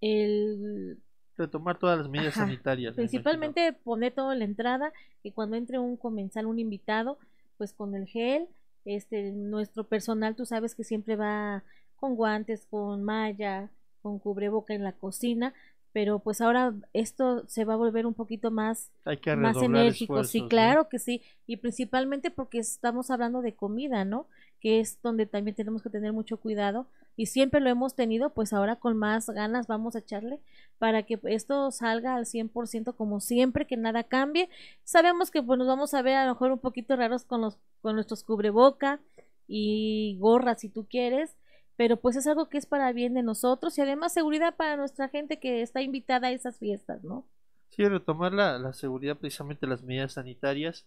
el 0.00 0.98
Retomar 1.36 1.78
todas 1.78 1.98
las 1.98 2.08
medidas 2.08 2.36
Ajá. 2.36 2.44
sanitarias. 2.44 2.92
me 2.92 2.96
principalmente 2.96 3.72
poner 3.72 4.12
todo 4.12 4.32
en 4.32 4.40
la 4.40 4.44
entrada, 4.44 4.92
que 5.22 5.32
cuando 5.32 5.56
entre 5.56 5.78
un 5.78 5.96
comensal, 5.96 6.46
un 6.46 6.58
invitado, 6.58 7.18
pues 7.56 7.72
con 7.72 7.94
el 7.94 8.06
gel, 8.06 8.48
este, 8.84 9.32
nuestro 9.32 9.84
personal, 9.84 10.36
tú 10.36 10.44
sabes 10.44 10.74
que 10.74 10.84
siempre 10.84 11.16
va 11.16 11.64
con 11.96 12.16
guantes, 12.16 12.66
con 12.66 13.02
malla, 13.02 13.70
con 14.02 14.18
cubreboca 14.18 14.74
en 14.74 14.82
la 14.82 14.92
cocina, 14.92 15.54
pero 15.92 16.18
pues 16.18 16.40
ahora 16.40 16.74
esto 16.92 17.44
se 17.48 17.64
va 17.64 17.74
a 17.74 17.78
volver 17.78 18.06
un 18.06 18.14
poquito 18.14 18.50
más. 18.50 18.90
Hay 19.04 19.18
que 19.18 19.34
más 19.34 19.56
enérgico, 19.56 20.24
sí, 20.24 20.46
claro 20.48 20.88
que 20.88 20.98
sí, 20.98 21.22
y 21.46 21.56
principalmente 21.56 22.30
porque 22.30 22.58
estamos 22.58 23.10
hablando 23.10 23.40
de 23.40 23.54
comida, 23.54 24.04
¿no? 24.04 24.26
Que 24.62 24.80
es 24.80 25.02
donde 25.02 25.26
también 25.26 25.56
tenemos 25.56 25.82
que 25.82 25.90
tener 25.90 26.12
mucho 26.14 26.38
cuidado 26.38 26.86
y 27.14 27.26
siempre 27.26 27.60
lo 27.60 27.68
hemos 27.68 27.94
tenido, 27.94 28.30
pues 28.30 28.52
ahora 28.52 28.76
con 28.76 28.96
más 28.96 29.28
ganas 29.28 29.66
vamos 29.66 29.94
a 29.94 29.98
echarle 29.98 30.40
para 30.78 31.02
que 31.02 31.20
esto 31.24 31.70
salga 31.70 32.14
al 32.14 32.24
100% 32.24 32.96
como 32.96 33.20
siempre, 33.20 33.66
que 33.66 33.76
nada 33.76 34.04
cambie. 34.04 34.48
Sabemos 34.84 35.30
que 35.30 35.42
pues 35.42 35.58
nos 35.58 35.68
vamos 35.68 35.92
a 35.92 36.02
ver 36.02 36.14
a 36.16 36.24
lo 36.24 36.32
mejor 36.32 36.52
un 36.52 36.58
poquito 36.58 36.96
raros 36.96 37.24
con 37.24 37.42
los 37.42 37.58
con 37.82 37.96
nuestros 37.96 38.24
cubreboca 38.24 39.00
y 39.46 40.16
gorras 40.20 40.60
si 40.60 40.68
tú 40.70 40.86
quieres, 40.88 41.36
pero 41.76 41.98
pues 41.98 42.16
es 42.16 42.26
algo 42.26 42.48
que 42.48 42.58
es 42.58 42.66
para 42.66 42.92
bien 42.92 43.12
de 43.14 43.22
nosotros 43.22 43.76
y 43.76 43.82
además 43.82 44.14
seguridad 44.14 44.56
para 44.56 44.76
nuestra 44.76 45.08
gente 45.08 45.38
que 45.38 45.62
está 45.62 45.82
invitada 45.82 46.28
a 46.28 46.32
esas 46.32 46.58
fiestas, 46.58 47.02
¿no? 47.04 47.26
Sí, 47.68 47.84
retomar 47.84 48.32
la, 48.32 48.58
la 48.58 48.72
seguridad, 48.72 49.18
precisamente 49.18 49.66
las 49.66 49.82
medidas 49.82 50.14
sanitarias 50.14 50.86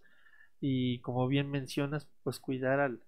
y 0.62 1.00
como 1.02 1.28
bien 1.28 1.52
mencionas, 1.52 2.08
pues 2.24 2.40
cuidar 2.40 2.80
al, 2.80 3.02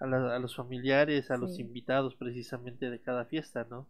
a, 0.00 0.06
la- 0.06 0.36
a 0.36 0.38
los 0.38 0.56
familiares, 0.56 1.30
a 1.30 1.36
los 1.36 1.58
invitados 1.58 2.14
precisamente 2.16 2.90
de 2.90 3.00
cada 3.00 3.24
fiesta, 3.24 3.66
¿no? 3.70 3.86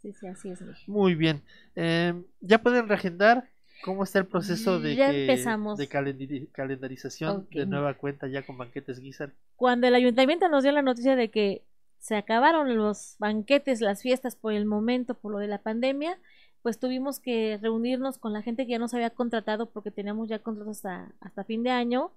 Sí, 0.00 0.12
sí, 0.12 0.26
así 0.26 0.48
es. 0.50 0.60
Muy 0.88 1.14
bien. 1.14 1.42
Em, 1.74 2.24
¿Ya 2.40 2.62
pueden 2.62 2.88
reagendar? 2.88 3.48
¿Cómo 3.84 4.04
está 4.04 4.18
el 4.18 4.26
proceso 4.26 4.78
de, 4.80 4.94
Ya 4.96 5.10
que- 5.10 5.22
empezamos. 5.22 5.78
de 5.78 5.88
calendari- 5.88 6.48
calendarización 6.52 7.48
de 7.50 7.66
nueva 7.66 7.94
cuenta 7.94 8.26
ya 8.28 8.44
con 8.44 8.56
banquetes 8.58 9.00
Guizar? 9.00 9.32
Cuando 9.56 9.86
el 9.86 9.94
ayuntamiento 9.94 10.48
nos 10.48 10.62
dio 10.64 10.72
la 10.72 10.82
noticia 10.82 11.16
de 11.16 11.30
que 11.30 11.62
se 11.98 12.16
acabaron 12.16 12.76
los 12.76 13.16
banquetes, 13.18 13.80
las 13.82 14.02
fiestas 14.02 14.36
por 14.36 14.52
el 14.54 14.64
momento, 14.66 15.14
por 15.14 15.32
lo 15.32 15.38
de 15.38 15.48
la 15.48 15.58
pandemia, 15.62 16.18
pues 16.62 16.78
tuvimos 16.78 17.20
que 17.20 17.58
reunirnos 17.60 18.18
con 18.18 18.32
la 18.34 18.42
gente 18.42 18.64
que 18.66 18.72
ya 18.72 18.78
nos 18.78 18.92
había 18.94 19.10
contratado 19.10 19.70
porque 19.70 19.90
teníamos 19.90 20.28
ya 20.28 20.38
contratos 20.40 20.76
hasta, 20.78 21.12
hasta 21.20 21.44
fin 21.44 21.62
de 21.62 21.70
año. 21.70 22.10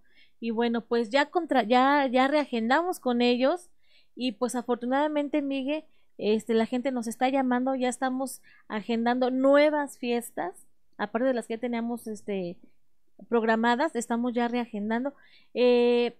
Y 0.43 0.51
bueno, 0.51 0.81
pues 0.81 1.09
ya 1.09 1.27
contra, 1.31 1.63
ya, 1.63 2.05
ya 2.11 2.27
reagendamos 2.27 2.99
con 2.99 3.21
ellos. 3.21 3.69
Y 4.15 4.33
pues 4.33 4.55
afortunadamente, 4.55 5.41
Miguel, 5.41 5.85
este, 6.17 6.53
la 6.53 6.65
gente 6.65 6.91
nos 6.91 7.07
está 7.07 7.29
llamando, 7.29 7.75
ya 7.75 7.87
estamos 7.89 8.41
agendando 8.67 9.31
nuevas 9.31 9.97
fiestas, 9.97 10.53
aparte 10.97 11.27
de 11.29 11.33
las 11.33 11.47
que 11.47 11.57
teníamos 11.57 12.07
este 12.07 12.57
programadas, 13.29 13.95
estamos 13.95 14.33
ya 14.33 14.47
reagendando. 14.47 15.13
Eh, 15.53 16.17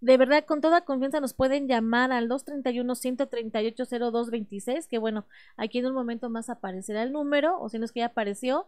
de 0.00 0.16
verdad, 0.16 0.44
con 0.44 0.60
toda 0.60 0.80
confianza 0.84 1.20
nos 1.20 1.32
pueden 1.34 1.68
llamar 1.68 2.10
al 2.12 2.28
231-138-0226, 2.28 4.88
que 4.88 4.98
bueno, 4.98 5.26
aquí 5.56 5.78
en 5.78 5.86
un 5.86 5.94
momento 5.94 6.28
más 6.30 6.50
aparecerá 6.50 7.02
el 7.04 7.12
número, 7.12 7.58
o 7.60 7.68
si 7.68 7.78
no 7.78 7.84
es 7.84 7.92
que 7.92 8.00
ya 8.00 8.06
apareció, 8.06 8.66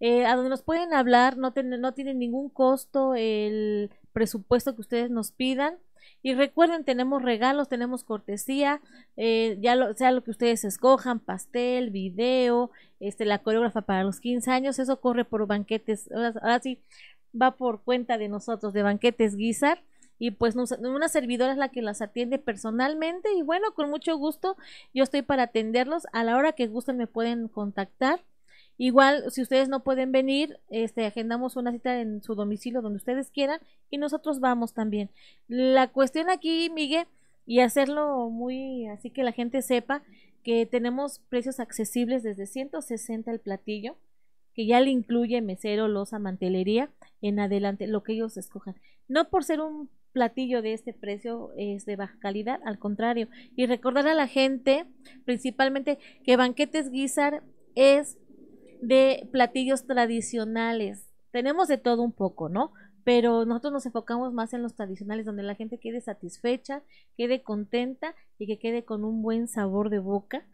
eh, 0.00 0.24
a 0.26 0.34
donde 0.36 0.48
nos 0.50 0.62
pueden 0.62 0.94
hablar, 0.94 1.36
no, 1.36 1.52
ten- 1.52 1.68
no 1.80 1.92
tiene 1.94 2.14
ningún 2.14 2.48
costo 2.48 3.14
el 3.14 3.90
presupuesto 4.12 4.74
que 4.74 4.80
ustedes 4.80 5.10
nos 5.10 5.32
pidan. 5.32 5.78
Y 6.22 6.34
recuerden, 6.34 6.84
tenemos 6.84 7.22
regalos, 7.22 7.68
tenemos 7.68 8.04
cortesía, 8.04 8.80
eh, 9.16 9.56
ya 9.60 9.74
lo, 9.74 9.94
sea 9.94 10.10
lo 10.10 10.22
que 10.22 10.30
ustedes 10.30 10.64
escojan, 10.64 11.18
pastel, 11.18 11.90
video, 11.90 12.70
este, 13.00 13.24
la 13.24 13.38
coreógrafa 13.38 13.82
para 13.82 14.04
los 14.04 14.20
15 14.20 14.50
años, 14.50 14.78
eso 14.78 15.00
corre 15.00 15.24
por 15.24 15.46
banquetes, 15.46 16.10
ahora, 16.12 16.60
sí, 16.60 16.82
va 17.40 17.52
por 17.52 17.82
cuenta 17.82 18.18
de 18.18 18.28
nosotros, 18.28 18.72
de 18.72 18.82
banquetes 18.82 19.36
Guizar 19.36 19.82
y 20.18 20.32
pues 20.32 20.54
una 20.54 21.08
servidora 21.08 21.52
es 21.52 21.58
la 21.58 21.70
que 21.70 21.80
las 21.80 22.02
atiende 22.02 22.38
personalmente 22.38 23.32
y 23.32 23.42
bueno, 23.42 23.72
con 23.72 23.88
mucho 23.88 24.16
gusto 24.18 24.56
yo 24.92 25.02
estoy 25.02 25.22
para 25.22 25.44
atenderlos 25.44 26.06
a 26.12 26.24
la 26.24 26.36
hora 26.36 26.52
que 26.52 26.66
gusten 26.66 26.98
me 26.98 27.06
pueden 27.06 27.48
contactar. 27.48 28.22
Igual, 28.82 29.30
si 29.30 29.42
ustedes 29.42 29.68
no 29.68 29.82
pueden 29.82 30.10
venir, 30.10 30.58
este, 30.70 31.04
agendamos 31.04 31.56
una 31.56 31.70
cita 31.70 32.00
en 32.00 32.22
su 32.22 32.34
domicilio 32.34 32.80
donde 32.80 32.96
ustedes 32.96 33.30
quieran 33.30 33.60
y 33.90 33.98
nosotros 33.98 34.40
vamos 34.40 34.72
también. 34.72 35.10
La 35.48 35.88
cuestión 35.88 36.30
aquí, 36.30 36.70
Miguel, 36.70 37.06
y 37.44 37.60
hacerlo 37.60 38.30
muy 38.30 38.86
así 38.86 39.10
que 39.10 39.22
la 39.22 39.32
gente 39.32 39.60
sepa 39.60 40.02
que 40.42 40.64
tenemos 40.64 41.18
precios 41.28 41.60
accesibles 41.60 42.22
desde 42.22 42.46
160 42.46 43.30
el 43.30 43.40
platillo, 43.40 43.98
que 44.54 44.64
ya 44.64 44.80
le 44.80 44.88
incluye 44.88 45.42
mesero, 45.42 45.86
loza, 45.86 46.18
mantelería, 46.18 46.90
en 47.20 47.38
adelante, 47.38 47.86
lo 47.86 48.02
que 48.02 48.14
ellos 48.14 48.38
escojan. 48.38 48.76
No 49.08 49.28
por 49.28 49.44
ser 49.44 49.60
un 49.60 49.90
platillo 50.12 50.62
de 50.62 50.72
este 50.72 50.94
precio 50.94 51.50
es 51.54 51.84
de 51.84 51.96
baja 51.96 52.16
calidad, 52.18 52.60
al 52.64 52.78
contrario. 52.78 53.28
Y 53.54 53.66
recordar 53.66 54.08
a 54.08 54.14
la 54.14 54.26
gente, 54.26 54.86
principalmente, 55.26 55.98
que 56.24 56.38
Banquetes 56.38 56.90
Guizar 56.90 57.42
es 57.74 58.16
de 58.80 59.28
platillos 59.32 59.86
tradicionales. 59.86 61.06
Tenemos 61.30 61.68
de 61.68 61.78
todo 61.78 62.02
un 62.02 62.12
poco, 62.12 62.48
¿no? 62.48 62.72
Pero 63.04 63.44
nosotros 63.44 63.72
nos 63.72 63.86
enfocamos 63.86 64.32
más 64.32 64.52
en 64.52 64.62
los 64.62 64.74
tradicionales, 64.74 65.26
donde 65.26 65.42
la 65.42 65.54
gente 65.54 65.78
quede 65.78 66.00
satisfecha, 66.00 66.82
quede 67.16 67.42
contenta 67.42 68.14
y 68.38 68.46
que 68.46 68.58
quede 68.58 68.84
con 68.84 69.04
un 69.04 69.22
buen 69.22 69.48
sabor 69.48 69.90
de 69.90 69.98
boca 69.98 70.44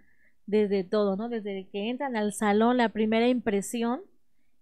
desde 0.46 0.84
todo, 0.84 1.16
¿no? 1.16 1.28
Desde 1.28 1.68
que 1.70 1.90
entran 1.90 2.16
al 2.16 2.32
salón, 2.32 2.76
la 2.76 2.90
primera 2.90 3.28
impresión 3.28 4.02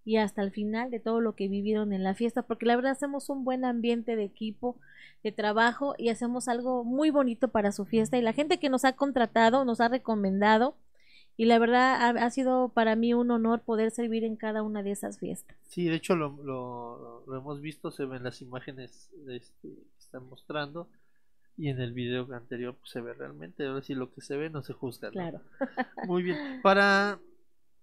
y 0.05 0.17
hasta 0.19 0.43
el 0.43 0.51
final 0.51 0.91
de 0.91 1.01
todo 1.01 1.21
lo 1.21 1.35
que 1.35 1.49
vivieron 1.49 1.93
en 1.93 2.03
la 2.03 2.15
fiesta, 2.15 2.43
porque 2.43 2.67
la 2.67 2.77
verdad 2.77 2.93
hacemos 2.93 3.31
un 3.31 3.45
buen 3.45 3.65
ambiente 3.65 4.17
de 4.17 4.25
equipo, 4.25 4.79
de 5.23 5.33
trabajo 5.33 5.95
y 5.97 6.11
hacemos 6.11 6.49
algo 6.49 6.85
muy 6.85 7.11
bonito 7.11 7.49
para 7.49 7.73
su 7.73 7.87
fiesta 7.87 8.19
y 8.19 8.23
la 8.23 8.35
gente 8.35 8.59
que 8.59 8.69
nos 8.69 8.85
ha 8.85 8.93
contratado, 8.93 9.65
nos 9.65 9.81
ha 9.81 9.89
recomendado 9.89 10.77
y 11.37 11.47
la 11.47 11.59
verdad 11.59 11.95
ha, 11.95 12.25
ha 12.25 12.31
sido 12.31 12.69
para 12.69 12.97
mí 12.97 13.15
un 13.15 13.31
honor 13.31 13.63
poder 13.63 13.91
servir 13.91 14.25
en 14.25 14.37
cada 14.37 14.63
una 14.63 14.83
de 14.83 14.93
esas 14.93 15.19
fiestas. 15.19 15.57
Sí, 15.69 15.85
de 15.89 15.97
hecho 15.97 16.15
lo, 16.17 16.37
lo, 16.45 17.25
lo 17.27 17.37
hemos 17.37 17.61
visto, 17.61 17.91
se 17.91 18.05
ven 18.05 18.23
las 18.23 18.41
imágenes 18.43 19.11
este, 19.29 19.69
que 19.69 19.99
están 19.99 20.29
mostrando 20.29 20.89
y 21.57 21.69
en 21.69 21.81
el 21.81 21.93
video 21.93 22.33
anterior 22.35 22.75
pues, 22.75 22.91
se 22.91 23.01
ve 23.01 23.15
realmente, 23.15 23.67
ahora 23.67 23.83
sí 23.83 23.95
lo 23.95 24.13
que 24.13 24.21
se 24.21 24.37
ve 24.37 24.51
no 24.51 24.63
se 24.63 24.73
juzga. 24.73 25.09
¿no? 25.09 25.13
Claro. 25.13 25.41
Muy 26.07 26.23
bien. 26.23 26.61
Para 26.63 27.19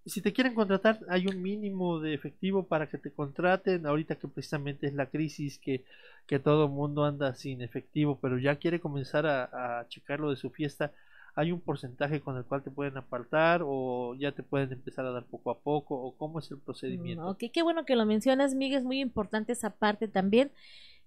si 0.06 0.22
te 0.22 0.34
quieren 0.34 0.56
contratar, 0.56 1.00
hay 1.10 1.28
un 1.28 1.42
mínimo 1.42 2.00
de 2.00 2.14
efectivo 2.14 2.64
para 2.68 2.88
que 2.88 2.98
te 2.98 3.12
contraten. 3.12 3.86
Ahorita 3.86 4.16
que 4.16 4.28
precisamente 4.28 4.88
es 4.88 4.94
la 4.94 5.08
crisis 5.08 5.60
que, 5.60 5.84
que 6.26 6.40
todo 6.40 6.66
el 6.66 6.72
mundo 6.72 7.06
anda 7.06 7.36
sin 7.36 7.62
efectivo, 7.62 8.18
pero 8.20 8.40
ya 8.40 8.56
quiere 8.56 8.80
comenzar 8.80 9.28
a, 9.28 9.80
a 9.80 9.88
checar 9.90 10.20
lo 10.20 10.32
de 10.32 10.38
su 10.38 10.50
fiesta. 10.50 10.92
¿Hay 11.36 11.52
un 11.52 11.62
porcentaje 11.62 12.22
con 12.22 12.38
el 12.38 12.46
cual 12.46 12.64
te 12.64 12.72
pueden 12.72 12.98
apartar 12.98 13.62
o 13.64 14.16
ya 14.16 14.32
te 14.32 14.44
pueden 14.44 14.72
empezar 14.74 15.06
a 15.06 15.12
dar 15.12 15.26
poco 15.26 15.52
a 15.52 15.60
poco 15.60 15.96
o 15.96 16.16
cómo 16.18 16.40
es 16.40 16.52
el 16.52 16.60
procedimiento? 16.60 17.26
Ok, 17.28 17.46
qué 17.54 17.64
bueno 17.64 17.86
que 17.86 17.96
lo 17.96 18.06
mencionas, 18.06 18.56
Miguel, 18.56 18.80
es 18.80 18.84
muy 18.84 19.00
importante 19.00 19.54
esa 19.54 19.72
parte 19.72 20.08
también. 20.08 20.52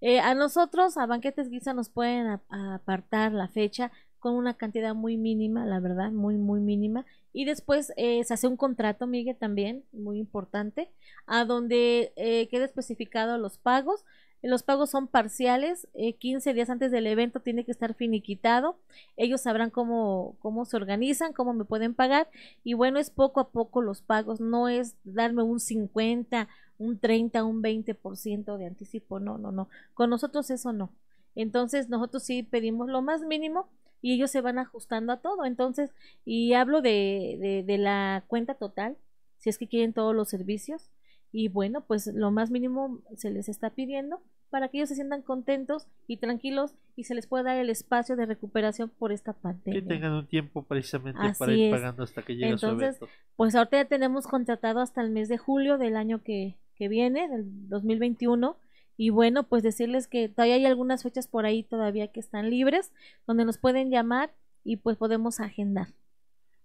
Eh, 0.00 0.20
a 0.20 0.34
nosotros, 0.34 0.96
a 0.96 1.06
Banquetes 1.06 1.50
Guisa, 1.50 1.72
nos 1.72 1.88
pueden 1.88 2.40
apartar 2.48 3.32
la 3.32 3.48
fecha 3.48 3.90
con 4.18 4.34
una 4.34 4.54
cantidad 4.54 4.94
muy 4.94 5.18
mínima, 5.18 5.66
la 5.66 5.80
verdad, 5.80 6.10
muy, 6.10 6.36
muy 6.36 6.60
mínima. 6.60 7.04
Y 7.34 7.44
después 7.44 7.92
eh, 7.96 8.24
se 8.24 8.32
hace 8.32 8.46
un 8.46 8.56
contrato, 8.56 9.06
Miguel, 9.06 9.36
también, 9.36 9.84
muy 9.92 10.18
importante, 10.18 10.90
a 11.26 11.44
donde 11.44 12.12
eh, 12.16 12.48
queda 12.48 12.64
especificado 12.64 13.36
los 13.36 13.58
pagos. 13.58 14.04
Los 14.46 14.62
pagos 14.62 14.90
son 14.90 15.08
parciales, 15.08 15.88
eh, 15.94 16.16
15 16.16 16.52
días 16.52 16.68
antes 16.68 16.92
del 16.92 17.06
evento 17.06 17.40
tiene 17.40 17.64
que 17.64 17.70
estar 17.72 17.94
finiquitado. 17.94 18.76
Ellos 19.16 19.40
sabrán 19.40 19.70
cómo, 19.70 20.36
cómo 20.38 20.66
se 20.66 20.76
organizan, 20.76 21.32
cómo 21.32 21.54
me 21.54 21.64
pueden 21.64 21.94
pagar. 21.94 22.28
Y 22.62 22.74
bueno, 22.74 22.98
es 22.98 23.08
poco 23.08 23.40
a 23.40 23.48
poco 23.48 23.80
los 23.80 24.02
pagos, 24.02 24.40
no 24.40 24.68
es 24.68 24.96
darme 25.02 25.42
un 25.42 25.60
50, 25.60 26.46
un 26.76 26.98
30, 26.98 27.42
un 27.42 27.62
20% 27.62 28.58
de 28.58 28.66
anticipo, 28.66 29.18
no, 29.18 29.38
no, 29.38 29.50
no. 29.50 29.70
Con 29.94 30.10
nosotros 30.10 30.50
eso 30.50 30.74
no. 30.74 30.92
Entonces 31.34 31.88
nosotros 31.88 32.22
sí 32.22 32.42
pedimos 32.42 32.90
lo 32.90 33.00
más 33.00 33.22
mínimo 33.22 33.70
y 34.02 34.12
ellos 34.12 34.30
se 34.30 34.42
van 34.42 34.58
ajustando 34.58 35.14
a 35.14 35.22
todo. 35.22 35.46
Entonces, 35.46 35.90
y 36.26 36.52
hablo 36.52 36.82
de, 36.82 37.38
de, 37.40 37.62
de 37.62 37.78
la 37.78 38.24
cuenta 38.28 38.56
total, 38.56 38.98
si 39.38 39.48
es 39.48 39.56
que 39.56 39.68
quieren 39.68 39.94
todos 39.94 40.14
los 40.14 40.28
servicios. 40.28 40.90
Y 41.32 41.48
bueno, 41.48 41.80
pues 41.86 42.06
lo 42.08 42.30
más 42.30 42.50
mínimo 42.50 43.00
se 43.16 43.30
les 43.30 43.48
está 43.48 43.70
pidiendo 43.70 44.20
para 44.54 44.68
que 44.68 44.76
ellos 44.78 44.88
se 44.88 44.94
sientan 44.94 45.22
contentos 45.22 45.88
y 46.06 46.18
tranquilos 46.18 46.76
y 46.94 47.02
se 47.04 47.16
les 47.16 47.26
pueda 47.26 47.42
dar 47.42 47.56
el 47.56 47.70
espacio 47.70 48.14
de 48.14 48.24
recuperación 48.24 48.88
por 48.88 49.10
esta 49.10 49.34
Que 49.34 49.40
pandemia. 49.40 49.88
tengan 49.88 50.12
un 50.12 50.28
tiempo 50.28 50.62
precisamente 50.62 51.18
Así 51.20 51.38
para 51.40 51.52
ir 51.54 51.64
es. 51.64 51.72
pagando 51.72 52.04
hasta 52.04 52.22
que 52.22 52.36
llegue 52.36 52.56
su 52.56 52.66
Entonces, 52.66 52.98
evento. 52.98 53.08
Pues 53.34 53.56
ahorita 53.56 53.78
ya 53.78 53.84
tenemos 53.86 54.28
contratado 54.28 54.78
hasta 54.78 55.00
el 55.02 55.10
mes 55.10 55.28
de 55.28 55.38
julio 55.38 55.76
del 55.76 55.96
año 55.96 56.22
que, 56.22 56.56
que 56.76 56.86
viene, 56.86 57.28
del 57.28 57.68
2021. 57.68 58.56
Y 58.96 59.10
bueno, 59.10 59.42
pues 59.42 59.64
decirles 59.64 60.06
que 60.06 60.28
todavía 60.28 60.54
hay 60.54 60.66
algunas 60.66 61.02
fechas 61.02 61.26
por 61.26 61.46
ahí 61.46 61.64
todavía 61.64 62.06
que 62.12 62.20
están 62.20 62.48
libres, 62.48 62.92
donde 63.26 63.44
nos 63.44 63.58
pueden 63.58 63.90
llamar 63.90 64.30
y 64.62 64.76
pues 64.76 64.96
podemos 64.96 65.40
agendar. 65.40 65.88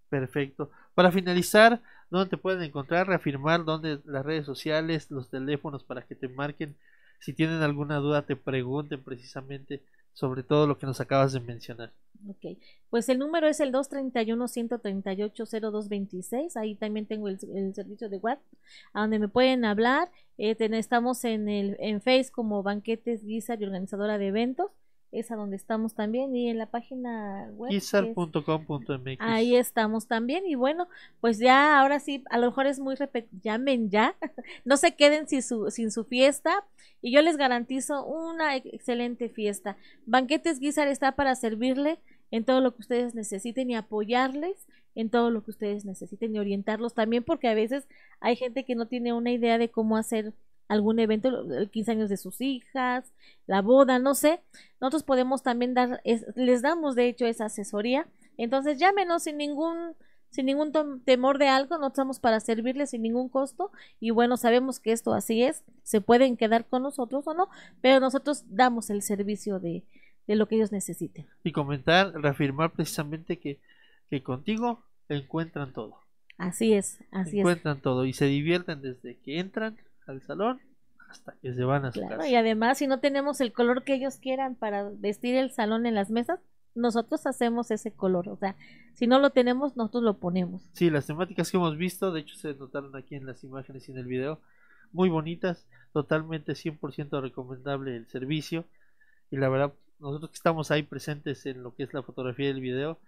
Perfecto. 0.10 0.69
Para 0.96 1.12
finalizar, 1.12 1.81
¿dónde 2.10 2.29
te 2.29 2.38
pueden 2.38 2.62
encontrar? 2.63 3.08
Reafirmar 3.08 3.65
dónde 3.65 4.00
las 4.05 4.25
redes 4.25 4.46
sociales, 4.46 5.10
los 5.12 5.29
teléfonos 5.29 5.84
para 5.84 6.03
que 6.03 6.15
te 6.15 6.27
marquen. 6.29 6.75
Si 7.19 7.33
tienen 7.33 7.61
alguna 7.61 7.97
duda, 7.97 8.25
te 8.25 8.35
pregunten 8.35 9.03
precisamente 9.03 9.81
sobre 10.13 10.43
todo 10.43 10.67
lo 10.67 10.77
que 10.77 10.85
nos 10.85 10.99
acabas 10.99 11.33
de 11.33 11.39
mencionar. 11.39 11.91
Ok, 12.27 12.57
pues 12.89 13.07
el 13.07 13.19
número 13.19 13.47
es 13.47 13.61
el 13.61 13.71
231-138-0226. 13.71 16.57
Ahí 16.57 16.75
también 16.75 17.05
tengo 17.05 17.29
el, 17.29 17.39
el 17.55 17.73
servicio 17.73 18.09
de 18.09 18.17
WhatsApp, 18.17 18.43
a 18.93 19.01
donde 19.01 19.19
me 19.19 19.29
pueden 19.29 19.63
hablar. 19.63 20.11
Eh, 20.38 20.57
estamos 20.59 21.23
en, 21.23 21.47
el, 21.47 21.77
en 21.79 22.01
Face 22.01 22.29
como 22.31 22.63
Banquetes 22.63 23.23
Guizar 23.23 23.61
y 23.61 23.65
organizadora 23.65 24.17
de 24.17 24.27
eventos. 24.27 24.71
Es 25.12 25.32
a 25.32 25.36
donde 25.36 25.56
estamos 25.56 25.96
también. 25.96 26.36
Y 26.36 26.50
en 26.50 26.58
la 26.58 26.68
página 26.68 27.50
web. 27.56 27.72
Ahí 29.20 29.56
estamos 29.56 30.08
también 30.08 30.46
y 30.46 30.56
bueno, 30.56 30.88
pues 31.22 31.39
ya 31.39 31.80
ahora 31.80 32.00
sí, 32.00 32.24
a 32.30 32.38
lo 32.38 32.48
mejor 32.48 32.68
es 32.68 32.80
muy 32.80 32.96
llamen 33.44 33.89
ya, 33.89 34.16
no 34.66 34.78
se 34.78 34.96
queden 34.96 35.28
sin 35.28 35.42
su, 35.42 35.72
sin 35.72 35.92
su 35.92 36.04
fiesta 36.06 36.63
y 37.01 37.12
yo 37.12 37.22
les 37.22 37.38
garantizo 37.38 38.06
una 38.06 38.56
ex- 38.56 38.74
excelente 38.74 39.30
fiesta. 39.30 39.78
Banquetes 40.06 40.60
Guizar 40.60 40.88
está 40.88 41.13
para 41.13 41.36
servirle 41.36 42.00
en 42.32 42.44
todo 42.46 42.62
lo 42.62 42.75
que 42.75 42.82
ustedes 42.82 43.16
necesiten 43.16 43.72
y 43.72 43.75
apoyarles 43.75 44.68
en 44.96 45.10
todo 45.10 45.32
lo 45.32 45.44
que 45.44 45.51
ustedes 45.51 45.86
necesiten 45.86 46.36
y 46.36 46.39
orientarlos 46.39 46.94
también 46.94 47.24
porque 47.24 47.48
a 47.48 47.54
veces 47.54 47.88
hay 48.20 48.36
gente 48.36 48.66
que 48.66 48.75
no 48.75 48.88
tiene 48.88 49.13
una 49.13 49.32
idea 49.32 49.58
de 49.58 49.70
cómo 49.70 49.98
hacer 49.98 50.34
algún 50.69 50.99
evento, 50.99 51.29
el 51.51 51.69
15 51.69 51.91
años 51.91 52.09
de 52.09 52.15
sus 52.17 52.39
hijas, 52.39 53.11
la 53.47 53.61
boda, 53.61 53.99
no 53.99 54.15
sé. 54.15 54.39
Nosotros 54.79 55.03
podemos 55.03 55.43
también 55.43 55.73
dar, 55.73 55.99
es- 56.05 56.25
les 56.38 56.61
damos 56.61 56.95
de 56.95 57.07
hecho 57.09 57.25
esa 57.25 57.45
asesoría 57.45 58.07
entonces 58.38 58.79
llámenos 58.79 59.23
sin 59.23 59.35
ningún 59.38 59.95
sin 60.29 60.45
ningún 60.45 60.71
temor 61.03 61.39
de 61.39 61.47
algo, 61.47 61.77
no 61.79 61.88
estamos 61.88 62.19
para 62.19 62.39
servirles 62.39 62.91
sin 62.91 63.01
ningún 63.01 63.29
costo 63.29 63.71
y 63.99 64.11
bueno, 64.11 64.38
sabemos 64.38 64.79
que 64.79 64.91
esto 64.91 65.11
así 65.13 65.41
es, 65.43 65.63
se 65.83 66.01
pueden 66.01 66.38
quedar 66.38 66.65
con 66.67 66.83
nosotros 66.83 67.27
o 67.27 67.33
no, 67.33 67.49
pero 67.81 67.99
nosotros 67.99 68.43
damos 68.47 68.91
el 68.91 69.01
servicio 69.01 69.59
de, 69.59 69.83
de 70.27 70.35
lo 70.35 70.47
que 70.47 70.55
ellos 70.55 70.71
necesiten. 70.71 71.25
Y 71.43 71.51
comentar, 71.51 72.13
reafirmar 72.13 72.71
precisamente 72.71 73.39
que, 73.39 73.59
que 74.11 74.21
contigo 74.21 74.83
encuentran 75.09 75.73
todo. 75.73 75.97
Así 76.38 76.73
es, 76.73 76.99
así 77.11 77.31
es. 77.31 77.39
encuentran 77.39 77.81
todo 77.81 78.05
y 78.05 78.13
se 78.13 78.25
divierten 78.25 78.81
desde 78.83 79.17
que 79.17 79.39
entran 79.39 79.77
al 80.10 80.22
salón 80.22 80.60
hasta 81.10 81.34
que 81.42 81.54
se 81.54 81.63
van 81.63 81.86
a 81.86 81.92
su 81.92 82.00
Claro, 82.01 82.18
casa. 82.18 82.30
y 82.30 82.36
además 82.36 82.78
si 82.78 82.88
no 82.88 83.00
tenemos 83.00 83.42
el 83.42 83.51
color 83.54 83.84
que 83.84 83.96
ellos 83.96 84.18
quieran 84.18 84.56
para 84.56 84.89
vestir 84.89 85.36
el 85.36 85.51
salón 85.51 85.86
en 85.86 85.96
las 85.96 86.10
mesas, 86.12 86.39
nosotros 86.75 87.25
hacemos 87.25 87.72
ese 87.72 87.92
color, 87.92 88.30
o 88.30 88.38
sea, 88.38 88.56
si 88.94 89.08
no 89.08 89.18
lo 89.20 89.32
tenemos, 89.32 89.75
nosotros 89.75 90.04
lo 90.04 90.18
ponemos. 90.20 90.62
Sí, 90.74 90.89
las 90.89 91.08
temáticas 91.08 91.50
que 91.50 91.58
hemos 91.58 91.78
visto, 91.78 92.12
de 92.12 92.22
hecho 92.22 92.36
se 92.36 92.54
notaron 92.54 92.95
aquí 92.95 93.15
en 93.15 93.26
las 93.26 93.43
imágenes 93.43 93.88
y 93.88 93.91
en 93.91 93.98
el 93.98 94.06
video, 94.06 94.39
muy 94.91 95.10
bonitas, 95.10 95.65
totalmente 95.93 96.54
100% 96.54 97.22
recomendable 97.22 97.95
el 97.95 98.08
servicio 98.08 98.65
y 99.32 99.38
la 99.38 99.50
verdad, 99.50 99.74
nosotros 100.00 100.30
que 100.32 100.36
estamos 100.38 100.69
ahí 100.72 100.84
presentes 100.84 101.45
en 101.48 101.63
lo 101.63 101.74
que 101.76 101.84
es 101.84 101.93
la 101.93 102.04
fotografía 102.04 102.48
y 102.48 102.52
el 102.52 102.62
video, 102.62 103.00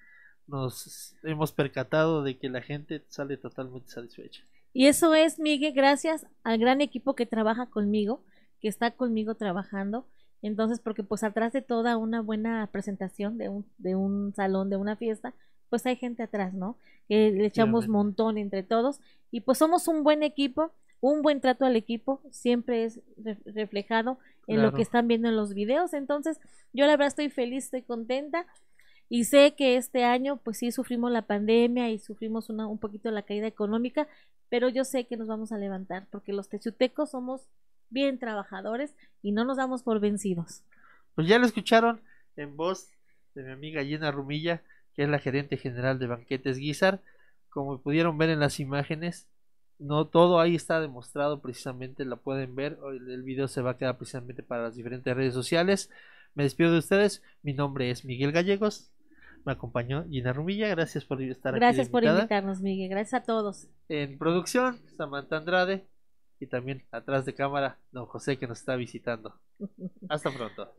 nos 0.47 1.15
hemos 1.23 1.51
percatado 1.51 2.23
de 2.23 2.37
que 2.37 2.49
la 2.49 2.61
gente 2.61 3.03
sale 3.09 3.37
totalmente 3.37 3.89
satisfecha. 3.89 4.43
Y 4.73 4.87
eso 4.87 5.13
es, 5.15 5.39
Miguel, 5.39 5.73
gracias 5.73 6.25
al 6.43 6.57
gran 6.59 6.81
equipo 6.81 7.15
que 7.15 7.25
trabaja 7.25 7.65
conmigo, 7.67 8.23
que 8.61 8.67
está 8.67 8.91
conmigo 8.91 9.35
trabajando. 9.35 10.05
Entonces, 10.41 10.79
porque 10.79 11.03
pues 11.03 11.23
atrás 11.23 11.53
de 11.53 11.61
toda 11.61 11.97
una 11.97 12.21
buena 12.21 12.67
presentación 12.71 13.37
de 13.37 13.49
un, 13.49 13.65
de 13.77 13.95
un 13.95 14.33
salón, 14.35 14.69
de 14.69 14.77
una 14.77 14.95
fiesta, 14.95 15.33
pues 15.69 15.85
hay 15.85 15.95
gente 15.97 16.23
atrás, 16.23 16.53
¿no? 16.53 16.77
Que 17.07 17.31
le 17.31 17.45
echamos 17.45 17.87
montón 17.87 18.37
entre 18.37 18.63
todos. 18.63 18.99
Y 19.29 19.41
pues 19.41 19.57
somos 19.57 19.87
un 19.87 20.03
buen 20.03 20.23
equipo, 20.23 20.71
un 20.99 21.21
buen 21.21 21.41
trato 21.41 21.65
al 21.65 21.75
equipo, 21.75 22.21
siempre 22.31 22.85
es 22.85 22.99
re- 23.17 23.37
reflejado 23.45 24.17
en 24.47 24.61
lo 24.61 24.73
que 24.73 24.81
están 24.81 25.07
viendo 25.07 25.29
en 25.29 25.35
los 25.35 25.53
videos. 25.53 25.93
Entonces, 25.93 26.39
yo 26.73 26.85
la 26.85 26.91
verdad 26.93 27.07
estoy 27.07 27.29
feliz, 27.29 27.65
estoy 27.65 27.83
contenta. 27.83 28.45
Y 29.13 29.25
sé 29.25 29.55
que 29.57 29.75
este 29.75 30.05
año, 30.05 30.37
pues 30.37 30.59
sí, 30.59 30.71
sufrimos 30.71 31.11
la 31.11 31.23
pandemia 31.23 31.89
y 31.89 31.99
sufrimos 31.99 32.49
una, 32.49 32.67
un 32.67 32.77
poquito 32.77 33.11
la 33.11 33.23
caída 33.23 33.45
económica, 33.45 34.07
pero 34.47 34.69
yo 34.69 34.85
sé 34.85 35.05
que 35.05 35.17
nos 35.17 35.27
vamos 35.27 35.51
a 35.51 35.57
levantar, 35.57 36.07
porque 36.11 36.31
los 36.31 36.47
techutecos 36.47 37.11
somos 37.11 37.41
bien 37.89 38.19
trabajadores 38.19 38.95
y 39.21 39.33
no 39.33 39.43
nos 39.43 39.57
damos 39.57 39.83
por 39.83 39.99
vencidos. 39.99 40.63
Pues 41.13 41.27
ya 41.27 41.39
lo 41.39 41.45
escucharon 41.45 41.99
en 42.37 42.55
voz 42.55 42.87
de 43.35 43.43
mi 43.43 43.51
amiga 43.51 43.83
Gina 43.83 44.11
Rumilla, 44.11 44.61
que 44.95 45.03
es 45.03 45.09
la 45.09 45.19
gerente 45.19 45.57
general 45.57 45.99
de 45.99 46.07
Banquetes 46.07 46.57
Guizar. 46.57 47.01
Como 47.49 47.81
pudieron 47.81 48.17
ver 48.17 48.29
en 48.29 48.39
las 48.39 48.61
imágenes, 48.61 49.27
no 49.77 50.07
todo 50.07 50.39
ahí 50.39 50.55
está 50.55 50.79
demostrado 50.79 51.41
precisamente, 51.41 52.05
la 52.05 52.15
pueden 52.15 52.55
ver. 52.55 52.77
El 52.89 53.23
video 53.23 53.49
se 53.49 53.61
va 53.61 53.71
a 53.71 53.77
quedar 53.77 53.97
precisamente 53.97 54.41
para 54.41 54.63
las 54.63 54.75
diferentes 54.75 55.13
redes 55.13 55.33
sociales. 55.33 55.89
Me 56.33 56.43
despido 56.43 56.71
de 56.71 56.79
ustedes. 56.79 57.21
Mi 57.43 57.51
nombre 57.51 57.91
es 57.91 58.05
Miguel 58.05 58.31
Gallegos. 58.31 58.89
Me 59.45 59.53
acompañó 59.53 60.05
Gina 60.09 60.33
Rumilla. 60.33 60.67
Gracias 60.69 61.05
por 61.05 61.21
estar 61.21 61.53
Gracias 61.55 61.87
aquí. 61.87 61.87
de 61.87 61.91
por 61.91 62.03
invitarnos, 62.03 62.61
Miguel. 62.61 62.89
Gracias 62.89 63.21
a 63.21 63.25
todos. 63.25 63.67
En 63.89 64.17
producción, 64.17 64.79
Samantha 64.97 65.37
Andrade. 65.37 65.87
Y 66.39 66.47
también 66.47 66.83
atrás 66.91 67.25
de 67.25 67.35
cámara, 67.35 67.77
don 67.91 68.07
José 68.07 68.37
que 68.37 68.47
nos 68.47 68.59
está 68.59 68.75
visitando. 68.75 69.39
Hasta 70.09 70.31
pronto. 70.31 70.73